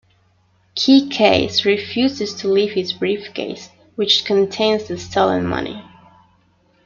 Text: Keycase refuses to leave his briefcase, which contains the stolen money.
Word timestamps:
Keycase 0.75 1.63
refuses 1.63 2.33
to 2.33 2.47
leave 2.47 2.71
his 2.71 2.91
briefcase, 2.91 3.69
which 3.95 4.25
contains 4.25 4.85
the 4.87 4.97
stolen 4.97 5.45
money. 5.45 5.83